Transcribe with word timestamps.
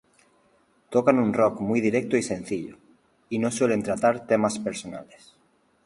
Tocan 0.95 1.19
un 1.23 1.31
rock 1.31 1.59
muy 1.59 1.79
directo 1.79 2.17
y 2.17 2.23
sencillo, 2.23 2.75
y 3.29 3.37
no 3.37 3.51
suelen 3.51 3.83
tratar 3.83 4.25
temas 4.25 4.57
personales. 4.57 5.35